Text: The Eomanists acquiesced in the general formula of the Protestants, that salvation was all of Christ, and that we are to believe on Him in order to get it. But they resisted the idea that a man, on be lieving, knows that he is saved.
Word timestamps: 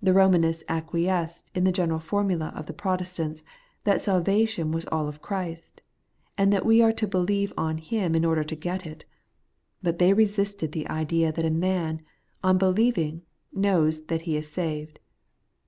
The 0.00 0.12
Eomanists 0.12 0.62
acquiesced 0.68 1.50
in 1.56 1.64
the 1.64 1.72
general 1.72 1.98
formula 1.98 2.52
of 2.54 2.66
the 2.66 2.72
Protestants, 2.72 3.42
that 3.82 4.00
salvation 4.00 4.70
was 4.70 4.86
all 4.92 5.08
of 5.08 5.22
Christ, 5.22 5.82
and 6.38 6.52
that 6.52 6.64
we 6.64 6.80
are 6.80 6.92
to 6.92 7.08
believe 7.08 7.52
on 7.56 7.78
Him 7.78 8.14
in 8.14 8.24
order 8.24 8.44
to 8.44 8.54
get 8.54 8.86
it. 8.86 9.06
But 9.82 9.98
they 9.98 10.12
resisted 10.12 10.70
the 10.70 10.88
idea 10.88 11.32
that 11.32 11.44
a 11.44 11.50
man, 11.50 12.02
on 12.44 12.58
be 12.58 12.66
lieving, 12.66 13.22
knows 13.52 14.04
that 14.04 14.20
he 14.22 14.36
is 14.36 14.48
saved. 14.48 15.00